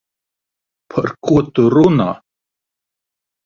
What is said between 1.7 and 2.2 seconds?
runā?